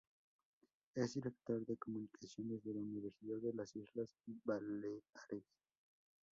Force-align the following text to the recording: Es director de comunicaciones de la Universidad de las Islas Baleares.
Es 0.95 1.13
director 1.13 1.63
de 1.63 1.77
comunicaciones 1.77 2.63
de 2.63 2.73
la 2.73 2.79
Universidad 2.79 3.37
de 3.37 3.53
las 3.53 3.75
Islas 3.75 4.15
Baleares. 4.43 5.43